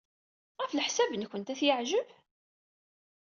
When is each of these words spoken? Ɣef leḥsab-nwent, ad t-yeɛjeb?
Ɣef 0.61 0.71
leḥsab-nwent, 0.73 1.51
ad 1.53 1.57
t-yeɛjeb? 1.59 2.07